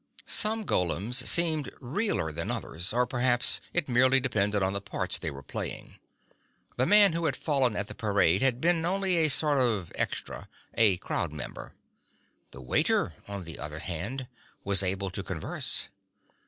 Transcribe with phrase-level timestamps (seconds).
[0.25, 5.29] Some golems seemed realer than others; or perhaps it merely depended on the parts they
[5.29, 5.99] were playing.
[6.75, 10.49] The man who had fallen at the parade had been only a sort of extra,
[10.73, 11.75] a crowd member.
[12.49, 14.27] The waiter, on the other hand,
[14.63, 15.89] was able to converse.